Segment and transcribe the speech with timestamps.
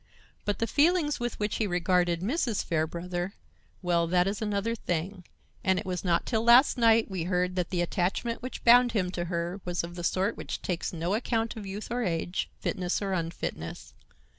[0.45, 2.65] But the feelings with which he regarded Mrs.
[2.65, 7.81] Fairbrother—well, that is another thing—and it was not till last night we heard that the
[7.81, 11.67] attachment which bound him to her was of the sort which takes no account of
[11.67, 13.93] youth or age, fitness or unfitness.